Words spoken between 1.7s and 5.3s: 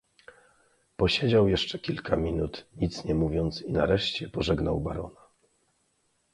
kilka minut nic nie mówiąc i nareszcie pożegnał barona."